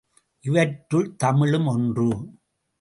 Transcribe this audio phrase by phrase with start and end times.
[0.43, 2.09] இவற்றுள் தமிழும் ஒன்று.